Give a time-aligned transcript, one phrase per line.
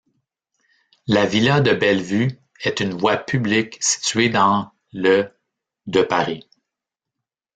[1.05, 5.25] La villa de Bellevue est une voie publique située dans le
[5.85, 6.49] de Paris.